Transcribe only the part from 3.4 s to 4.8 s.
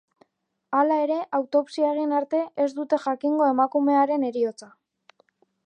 emakumearen heriotza.